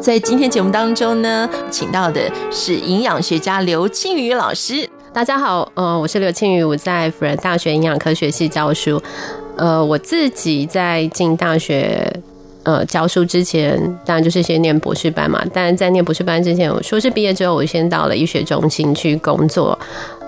[0.00, 4.88] 在今天节目当中呢，请到的是营养学家刘庆宇老师。
[5.12, 9.00] 大家好，呃，我是刘庆宇，我在辅仁大学营养科学系教书。
[9.56, 12.10] 呃，我自己在进大学。
[12.62, 15.42] 呃，教书之前当然就是先念博士班嘛。
[15.52, 19.78] 但在念博士班之前，我硕士毕业之后，我先到了医学中心去工作，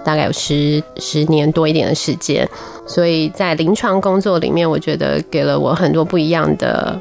[0.03, 2.49] 大概有十十年多一点的时间。
[2.87, 6.99] 所以在临床工作里面，我觉得给了我很多不一样的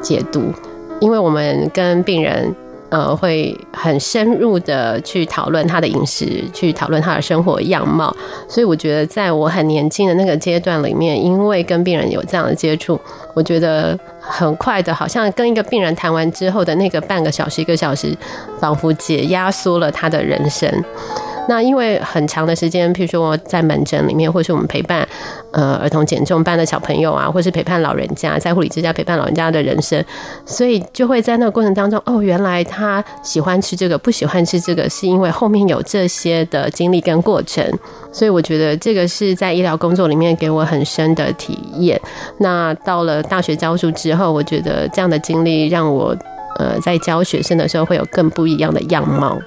[0.00, 0.50] 解读，
[1.00, 2.54] 因为我们跟病人。
[2.90, 8.12] 呃，会很深入的去讨论他的饮食，去讨论他的生活样貌。
[8.48, 13.00] 所以我觉得，在我很年轻的那个阶段里面，因为跟病人有这样的接触，
[13.32, 18.12] 我觉得很快的，好像跟一个病人谈完之后的那个半个小时、一个小时，
[18.58, 20.68] 仿佛解压缩了他的人生。
[21.48, 25.06] 那因为很长的时间，譬如说在门诊里面，或是我们陪伴
[25.52, 30.04] 呃儿童减重班的小朋友啊，或是陪伴老人家，在护理之家陪伴老人家的人生，
[30.46, 37.64] 所以就会在那个过程当中，哦，原来他喜欢吃这个，不喜欢吃这个，是因为后面有这些的经历跟过程。
[38.12, 42.00] 所以我觉得这个是在医疗工作里面给我很深的体验。
[42.38, 46.16] 那到了大学教书之后，我觉得这样的经历让我
[46.58, 49.38] 呃在教学生的时候会有更不一样的样貌。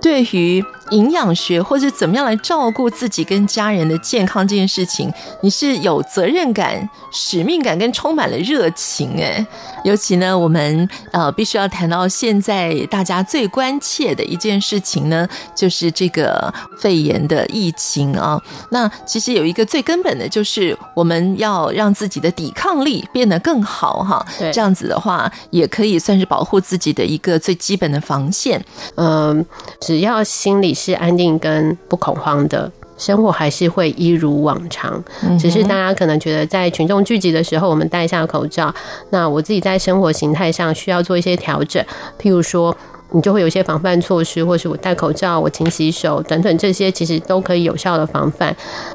[0.00, 9.46] 对于营养学或者怎么样来照顾自己跟家人的健康这件事情，你是有责任感、使命感跟充满了热情诶。
[9.84, 18.40] 尤其呢，我们呃必须要谈到现在大家最关切的一件事情呢，就是这个肺炎的疫情啊。
[18.70, 24.26] 那其实有一个最根本的，就是我们要让自己的抵抗力变得更好哈。
[24.38, 28.62] 对，这样子的话，也可以算是保护自己的一个最基本的防线。
[28.96, 29.44] 嗯。
[29.80, 35.02] 只要心里是安定跟不恐慌的，生活还是会一如往常。
[35.38, 38.72] 只是大家可能觉得在群众聚集的时候，我们戴下口罩。
[39.08, 41.82] 那我自己在生活形态上需要做一些调整，
[42.20, 42.76] 譬如说，
[43.12, 48.54] 你就会有一些防范措施，或是我戴口罩、我勤洗手等等，这些其实都可以有效的防范。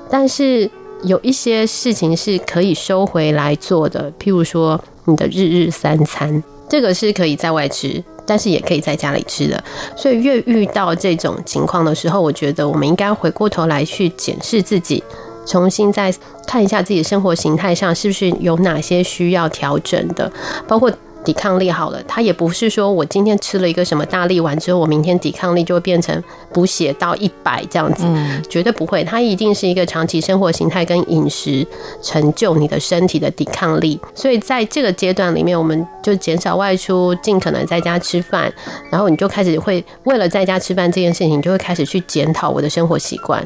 [0.10, 0.70] 但是
[1.04, 8.04] 有一些事情是可以收回来做的，譬如说你的日日三餐，这个是可以在外吃。
[8.28, 9.64] 但是也可以在家里吃的，
[9.96, 15.04] 所以越遇到这种情况的时候，我觉得我们应该回过头来去检视自己，
[15.46, 16.12] 重新再
[16.48, 20.32] 看一下自己的生活形态上是不是有哪些需要调整的，
[20.68, 20.92] 包括。
[21.25, 29.03] 抵抗力好了，它也不是说我今天吃了一个什么大力丸之后，我明天抵抗力就会变成补血到一百这样子，嗯，绝对不会。
[29.03, 31.66] 它一定是一个长期生活形态跟饮食
[32.02, 34.00] 成就你的身体的抵抗力。
[34.14, 38.53] 所以在这个阶段里面，我们就减少外出，尽可能在家吃饭，
[38.91, 43.44] 然后你就开始会为了在家吃饭这件事情，你就会开始去检讨我的生活习惯。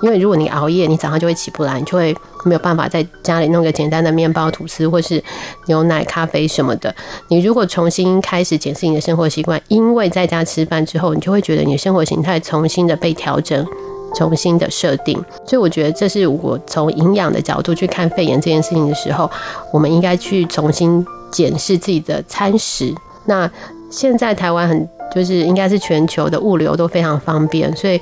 [0.00, 2.14] 因为如果你熬夜，你早上就会起不来，你就会
[2.44, 5.22] 没有办法在家里弄个简单的面包、吐司或是
[5.66, 6.94] 牛奶、咖啡什么的。
[7.28, 13.66] 你如果重新开始检视你的生活习惯，因为在家吃饭之后，你就会觉得你的生活形态重新的被调整、
[14.14, 15.16] 重新的设定。
[15.44, 19.28] 所以我觉得这是我从营养的角度去看肺炎这件事情的时候，
[19.72, 22.94] 我们应该去重新检视自己的餐食。
[23.26, 23.50] 那
[23.90, 28.00] 现在台湾很就是应该是全球的物流都非常方便，所以。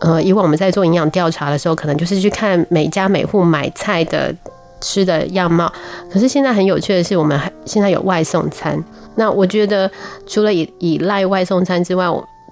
[0.00, 4.34] 呃，以往我们在做营养调查的时候，可能就是去看每家每户买菜的
[4.80, 5.70] 吃的样貌。
[6.10, 8.82] 可是现在很有趣的是，我们还现在有外送餐。
[9.16, 9.90] 那我觉得，
[10.26, 12.06] 除了以依赖外送餐之外，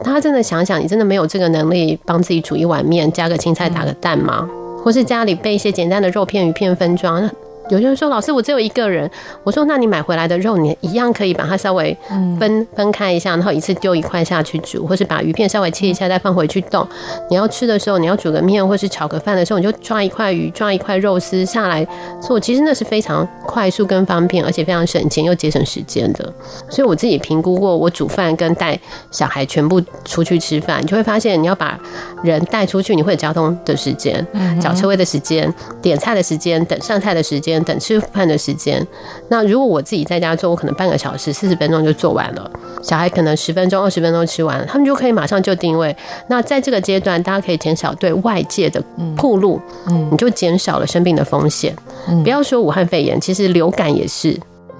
[0.04, 4.48] 大家真的想想，你真的没有这个能力帮自己煮一碗面，加个青菜，打个蛋吗？
[4.84, 7.28] 或是家里备一些简单的肉片、鱼片分装？
[7.70, 9.10] 有些人说：“老师，我只有一个人。”
[9.44, 11.96] 我说：“那你买回来的肉，你一样可以把它稍微
[12.38, 16.86] 分分开一下，然后一次丢一块下去煮，或是把鱼片稍微切一下再放回去冻。
[17.28, 21.86] 你要吃的时候，你要煮个面或是炒个饭的时候，你就抓一块鱼，抓一块肉丝下来
[22.22, 22.40] 做。
[22.40, 26.32] 其实那是非常快速跟方便，而且非常省钱又节省时间的。
[26.70, 28.78] 所以我自己评估过，我煮饭跟带
[29.10, 31.78] 小孩全部出去吃饭，你就会发现，你要把
[32.22, 34.26] 人带出去，你会有交通的时间、
[34.60, 38.86] 找车位的时间、点菜的时间、等上菜的时间。”间，等吃饭的时间。
[39.28, 42.50] 那如果我自己在家做，我可能半个小时、四十分钟就做完了，
[42.82, 45.94] 小孩可能十分钟、二十分钟吃完了，他们就可以马上就定位。
[46.28, 48.82] 那在这个阶段，大家可以减少对外界的
[49.16, 51.74] 暴露，嗯，你就减少了生病的风险。
[52.08, 54.38] 嗯，不要说武汉肺炎，其实流感也是。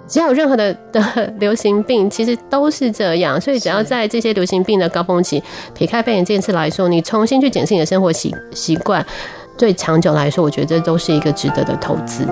[0.08, 3.38] 只要有任何的 的流行病，其实都是这样。
[3.38, 5.42] 所以只要在这些流行病的高峰期，
[5.75, 9.04] 撇开肺炎这件事来说，你重新去检视你的生活习习惯，
[9.58, 12.26] 对长久来说，我觉得这都是一个值得的投资。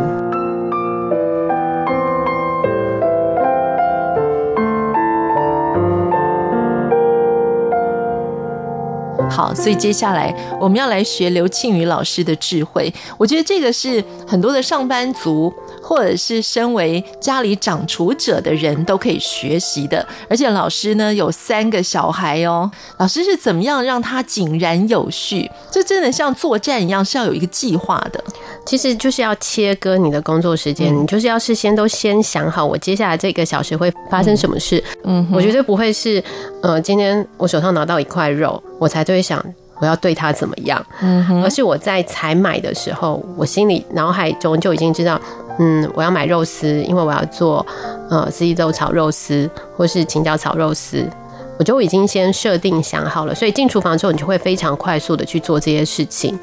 [9.37, 12.91] 好，所以接下来我们要来学刘庆宇老师的智慧。
[13.19, 15.53] 我觉得这个是很多的上班族，
[15.87, 20.05] 或者是身为家里掌厨者的人都可以学习的。
[20.29, 22.69] 而且老师呢有三个小孩哦，
[22.99, 25.49] 老师是怎么样让他井然有序？
[25.71, 28.23] 这真的像作战一样，是要有一个计划的。
[28.65, 34.83] 其实就是要切割你的工作时间，你就是要事先都先想好，我接下来这个小时会发生什么事。
[35.05, 36.21] 嗯，我绝对不会是，
[36.63, 39.41] 呃，今天我手上拿到一块肉，我才会想
[39.81, 40.85] 我要对他怎么样。
[41.01, 45.21] 嗯，而是我在采买的时候，我心里脑海中就已经知道，
[45.59, 47.65] 嗯，我要买肉丝，因为我要做
[48.11, 51.05] 呃四季豆炒肉丝，或是青椒炒肉丝。
[51.59, 56.39] 我就已经先设定想好了，所以进厨房之后，你就会非常快速的去做这些事情。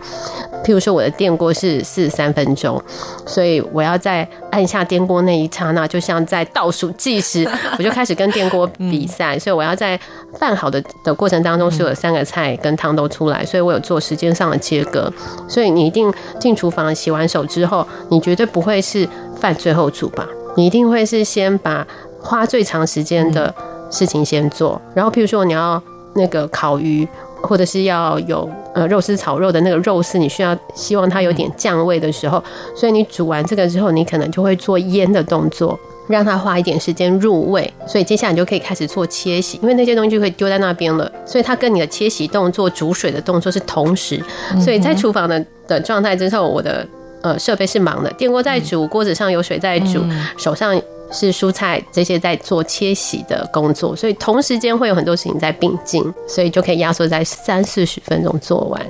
[0.63, 2.81] 譬如说，我的电锅是四十三分钟，
[3.27, 9.37] 所以我要在按下电锅那一刹那，就像在倒数计时，我就开始跟电锅比赛。
[9.37, 9.99] 所以我要在
[10.39, 15.11] 饭好的的过程当中，是有三个菜跟汤都出来，所以我有做时间上的切割。
[15.47, 19.07] 所以你一定进厨房洗完手之后，你绝对不会是
[19.39, 20.27] 饭最后煮吧？
[20.55, 21.85] 你一定会是先把
[22.21, 23.53] 花最长时间的。
[23.93, 25.79] 事情先做，然后譬如说你要
[26.15, 27.07] 那个烤鱼，
[27.43, 32.43] 或者是要有呃肉丝炒肉的那个肉丝，你需要希望它有点酱味的时候，
[32.75, 37.71] 所以你煮完这个之后，你可能就会做腌的动作，让它花一点时间入味。
[37.87, 44.23] 所以接下来你就可以开始做切洗，因为那些东西就可以丢在那边了，所以它跟你的切洗动作、煮水的动作是同时。
[44.59, 46.87] 所以在厨房的的状态之后，我的
[47.21, 50.03] 呃设备是忙的，电锅在煮，锅子上有水在煮，
[50.37, 50.81] 手上。
[51.15, 58.81] 是蔬菜这些在做切洗的工作，所以同时间会有很多事情在并进，所以就可以压缩在三四十分钟做完。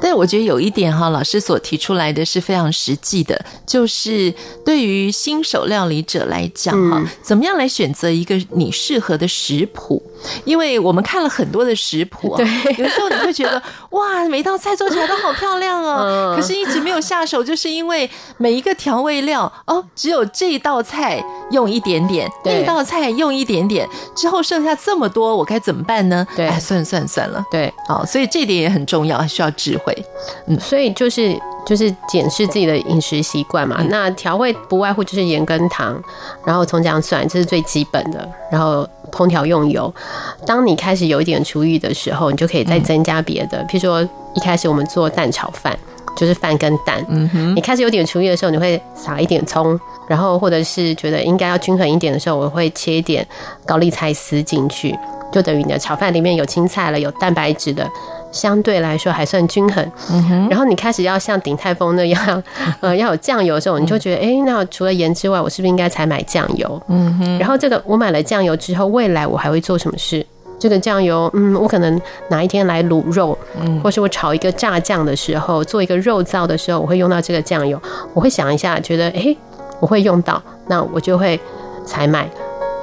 [0.00, 4.32] 但是我觉得有一点哈，老师所提出来的是非常实际的，就是
[4.64, 10.02] 对于新手料理者来讲哈，怎么样来选择一个你适合的食谱？
[10.44, 12.46] 因为我们看了很多的食谱啊，对，
[12.84, 13.60] 有时候你会觉得
[13.90, 26.24] 哇，每一道菜做起来都好漂亮哦，可是一直没有下手，就是因为每一个调味料哦，只有这一道菜用一点点，那道菜用一点点，之后剩下这么多，我该怎么办呢？
[26.36, 29.81] 对，哎，算了算了算了，对，哦，所以这点也很重要，需要智慧。
[30.46, 31.36] 嗯，所以就是
[31.66, 33.84] 就是检视自己的饮食习惯嘛。
[33.88, 36.00] 那调味不外乎就是盐跟糖，
[36.44, 38.28] 然后葱姜蒜，这是最基本的。
[38.50, 39.92] 然后烹调用油，
[40.46, 43.64] 当你开始有一点厨艺的时候，你就可以再增加别的。
[43.68, 44.02] 譬如说
[44.34, 45.76] 一开始我们做蛋炒饭，
[46.16, 47.04] 就是饭跟蛋。
[47.08, 49.78] 嗯哼，你开始有点厨艺的时候，你会撒一点葱，
[50.08, 53.26] 然后或者是觉得应该要均衡一点的时候，我会切一点
[53.64, 54.98] 高丽菜丝进去，
[55.32, 57.88] 就等于你的炒饭里面有青菜了，有蛋白质的。
[58.32, 60.48] 相对来说还算均衡，嗯。
[60.50, 62.42] 然后你开始要像鼎泰丰那样，
[62.80, 66.82] 呃，要有酱油的时候，你就觉得，哎、欸，那除了盐之外，我是不是应该才买酱油？
[66.88, 67.38] 嗯哼。
[67.38, 70.26] 然后这个我买了酱油之后，未来我还会做什么事？
[70.58, 77.80] 这个酱油，嗯，我可能哪一天来卤肉，嗯，或是我炒一个炸酱的时候，做一个肉燥的时候，我会用到这个酱油。
[78.14, 79.38] 我会想一下，觉得，哎、欸，
[79.80, 81.38] 我会用到，那我就会
[81.84, 82.30] 采买。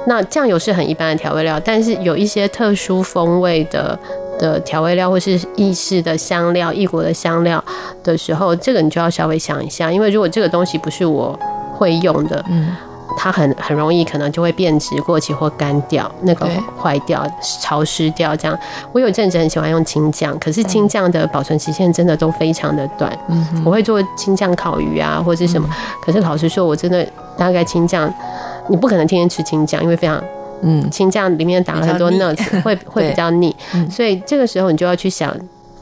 [0.06, 3.98] 那酱油是很一般的调味料，但是有一些特殊风味的。
[4.40, 7.62] 的调味料或是意式的香料、异国的香料
[8.02, 11.38] 的时候，这个你就要稍微想一下，因为如果这个东西不是我
[11.76, 12.74] 会用的，嗯，
[13.18, 16.48] 它很很容易可能就会变质、过期或干掉，那个
[16.80, 17.26] 坏掉、
[17.60, 18.58] 潮湿掉这样。
[18.92, 23.14] 我有阵子很喜欢用青酱，可是青酱的保存期限真的都非常的短。
[23.28, 25.68] 嗯，我会做青酱烤鱼啊，或者是什么，
[26.02, 27.06] 可是老实说，我真的
[27.36, 28.10] 大概青酱，
[28.68, 30.18] 你不可能天天吃青酱，因为非常。
[30.62, 33.54] 嗯，青酱里面打了很多 nuts，会会比较腻，
[33.90, 35.34] 所以这个时候你就要去想，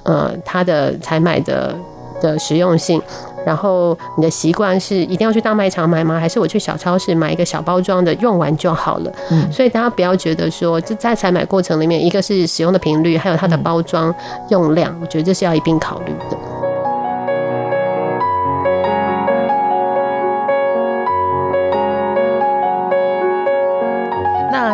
[0.05, 1.75] 呃，它的采买的
[2.21, 3.01] 的实用性，
[3.45, 6.19] 然后你的习惯是一定要去大卖场买吗？
[6.19, 9.13] 还是我去小超市买一个小包装的，用完就好了？
[9.31, 14.15] 嗯，所以大家不要觉得说，这在采买过程里面，一个是使用的频率，还有它的包装
[14.51, 16.38] 用量，我觉得这是要一并考虑的。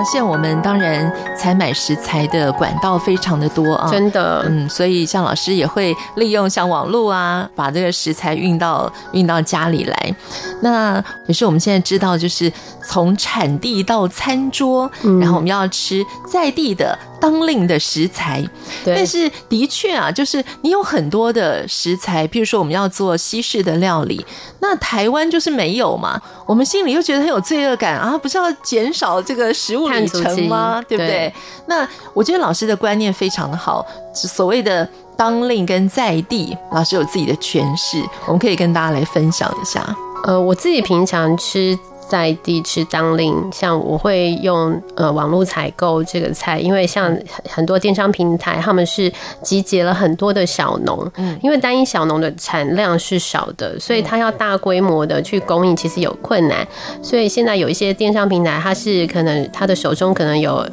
[0.05, 10.15] 现在我们当然采买食材的管道非常的多啊，真的，嗯，所以像老师也会利用像网络啊，把这个食材运到运到家里来。
[10.61, 12.53] 那也是我们现在知道，就是
[12.87, 16.97] 从产地到餐桌，嗯、然后我们要吃在地的。
[17.25, 18.47] 当令的食材，
[18.85, 24.23] 但是的确啊，就是你有很多的食材，比如说我们要做西式的料理，
[24.61, 30.85] 那台湾就是没有嘛，我们心里又觉得很有罪恶感啊，不是要减少这个食物里程吗？
[30.87, 31.09] 对不对？
[31.09, 31.35] 对，
[31.67, 39.97] 那我觉得老师的观念非常的好，所谓的当令跟在地，老师有自己的诠释，我们可以跟大家来分享一下。
[40.25, 41.79] 呃，我自己平常吃。
[42.09, 47.17] 在地吃当令，像我会用呃网络采购这个菜，因为像
[47.49, 56.67] 很多电商平台，他们是集结了很多的小农，嗯，因为单一小农的产量是少的，所以他要大规模的去供应，其实有困难。
[57.03, 60.67] 所以现在有一些电商平台，他是可能他的手中可能有。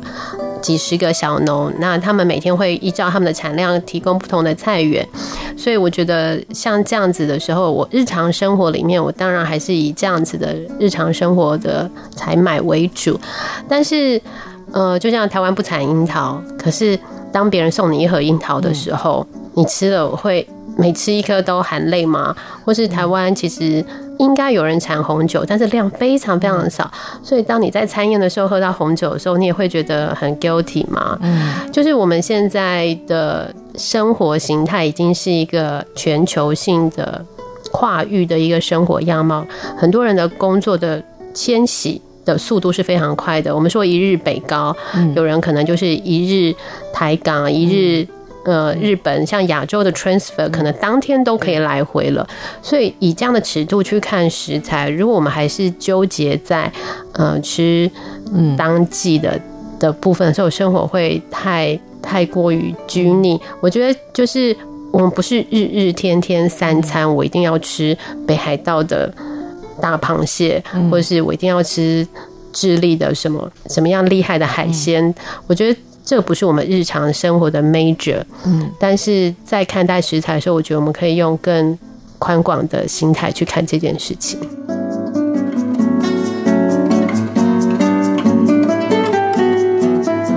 [0.62, 5.06] 几十个小农，那他们每天会依照他们的产量提供不同的菜园，
[5.58, 13.20] 所以我觉得像这样子的时候，我日常生活里面，我当然还是以这样子的日常生活的采买为主。
[13.68, 14.22] 但是，
[14.72, 16.98] 呃，就像台湾不产樱桃，可是
[17.32, 19.26] 当别人送你一盒樱桃的时候，
[19.56, 22.36] 你吃了会每吃一颗都含泪吗？
[22.64, 23.84] 或是台湾其实？
[24.22, 26.90] 应该有人产红酒，但是量非常非常的少，
[27.24, 31.18] 所以当你在餐宴的时候喝到红酒的时候，你也会觉得很 guilty 嘛。
[31.22, 37.26] 嗯，就是我们现在的生活形态已经是一个全球性的
[37.72, 39.44] 跨域的一个生活样貌，
[39.76, 43.54] 很多人的工作的迁徙的速度是非常快的。
[43.56, 44.76] 我们说一日北高，
[45.16, 46.56] 有人可能就是一日
[46.94, 48.08] 台港，一日。
[48.44, 52.28] 呃，日本像亚洲的 transfer 可能当天都可以来回了，
[52.60, 56.72] 所以以这样的尺度去看食材，如果我们还是纠结在
[57.14, 57.90] 呃吃
[58.34, 59.40] 嗯当季的
[59.80, 63.40] 的部分的时候，生活会太太过于拘泥。
[63.60, 64.56] 我觉得就是
[64.92, 67.96] 我们不是日日天天三餐，我一定要吃
[68.26, 69.14] 北海道的
[69.80, 72.08] 大螃蟹，或者是我一定要吃
[72.52, 75.14] 智利的什么什么样厉害的海鲜，
[75.46, 75.80] 我觉得。
[76.12, 81.80] 这个不是我们日常生活的 major，嗯，但是在看待食材的时候，我觉得我们可以用更
[82.20, 84.38] 宽广的心态去看这件事情。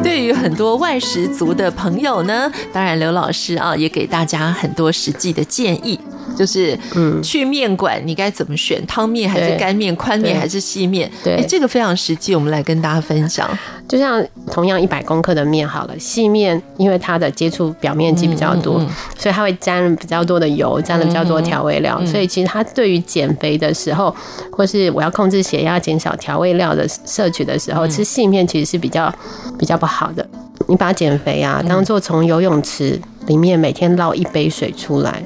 [0.00, 5.98] 对于很多外食族的朋友呢，当然刘老师啊也给大家很多实际的建议。
[6.36, 8.84] 就是，嗯，去面馆你该怎么选？
[8.86, 9.94] 汤面还是干面？
[9.94, 11.10] 宽面还是细面？
[11.22, 13.48] 对，欸，这个非常实际，我们来跟大家分享。
[13.86, 24.14] 就像同样一百公克的面好了，细面因为它的接触表面积比较多，嗯嗯嗯，所以它会沾比较多的油，沾了比较多调味料，所以其实它对于减肥的时候，
[24.50, 29.14] 或是我要控制血压、减少调味料的摄取的时候，吃细面其实是比较
[29.58, 30.26] 比较不好的。
[30.66, 35.22] 你把减肥啊当做从游泳池里面每天捞一杯水出来。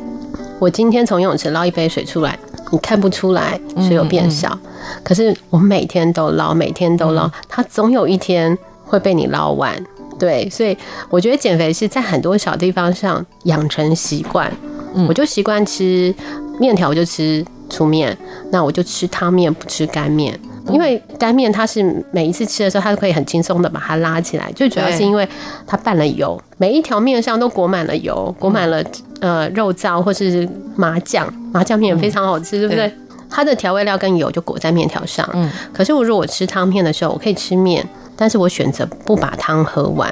[0.60, 2.36] 我今天从游泳池捞一杯水出来，
[2.72, 9.72] 你看不出来水有变少，嗯嗯、可是我每天都捞，每天都捞，它总有一天会被你捞完。
[10.18, 10.76] 对，所以
[11.10, 14.52] 我觉得减肥是在很多小地方上养成习惯。
[14.94, 16.12] 嗯，我就习惯吃
[16.58, 18.16] 面条，我就吃粗面，
[18.50, 20.38] 那我就吃汤面，不吃干面。
[20.72, 24.50] 因为干面它是每一次吃的时候，它都可以很轻松的把它拉起来。
[24.54, 25.28] 最主要是因为
[25.66, 28.82] 它拌了油，每一条面上都裹满了油，裹满了
[29.20, 32.92] 呃肉燥或是麻酱，麻酱面非常好吃，对不对？
[33.30, 35.28] 它的调味料跟油就裹在面条上。
[35.34, 35.50] 嗯。
[35.72, 40.10] 可是我如果我吃汤面的时候，我可以吃面，但是我选择不把汤喝完，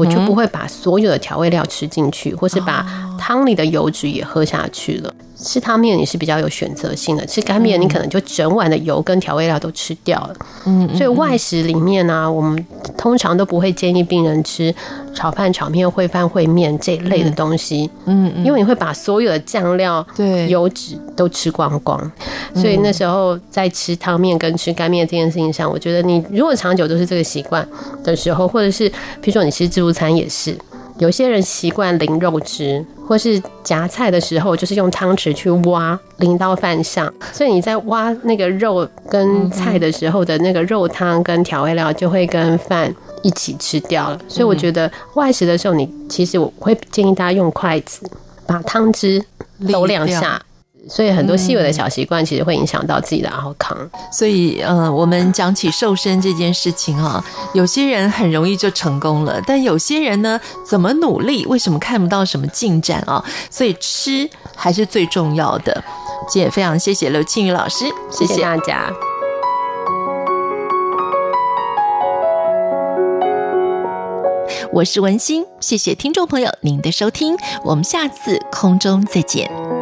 [0.00, 2.84] 我就不会把所有的调味料吃进去，或是把
[3.18, 5.12] 汤里的油脂也喝下去了。
[5.38, 10.34] 吃汤面你是比较有选择性的，吃干面你可能就整碗的油跟调味料都吃掉了。
[10.64, 14.74] 嗯，所以外食里面呢、啊，我们通常都不会建议病人吃
[15.12, 17.88] 炒饭、炒面、烩饭、烩面这一类的东西。
[18.06, 22.10] 嗯，因为你会把所有的酱料、对油脂都吃光光。
[22.54, 27.66] 所以那时候在吃汤面跟吃干面这件事情上，我觉得你如果长久都是这个习惯
[28.02, 28.88] 的时候，或者是
[29.20, 30.56] 比如说你吃自助餐也是。
[30.98, 44.18] 有些人习惯淋肉汁，或是夹菜的时候，就是用汤匙去挖淋到饭上，所以你在挖那个肉跟菜的时候的那个肉汤跟调味料就会跟饭一起吃掉了。
[44.26, 48.10] 所以我觉得外食的时候，你其实我会建议大家用筷子
[48.46, 49.22] 把汤汁
[49.70, 50.40] 抖两下。
[50.88, 53.76] 所以很多细微的小习惯，其实会影响到自己的健康。
[54.12, 57.24] 所以，呃，我们讲起瘦身这件事情啊，
[57.54, 63.24] 有些人很容易就成功了，但有些人呢，怎么努力，为什么看不到什么进展啊？
[63.50, 65.82] 所以吃还是最重要的。
[66.28, 68.92] 今天也非常谢谢刘庆宇老师，谢谢大家。
[74.72, 79.75] 我是文心，谢谢听众朋友您的收听，我们下次空中再见。